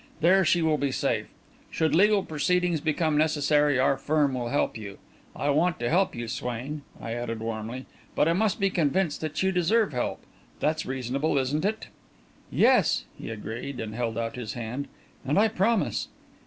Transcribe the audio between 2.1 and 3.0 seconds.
proceedings